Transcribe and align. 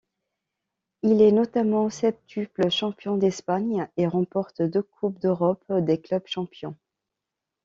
Il 1.03 1.21
est 1.21 1.31
notamment 1.31 1.91
septuple 1.91 2.71
champion 2.71 3.17
d'Espagne 3.17 3.87
et 3.97 4.07
remporte 4.07 4.63
deux 4.63 4.81
Coupes 4.81 5.19
d'Europe 5.19 5.71
des 5.71 6.01
clubs 6.01 6.25
champions. 6.25 6.75